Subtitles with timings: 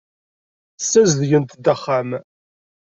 [0.81, 2.09] Ssazedgent-d axxam.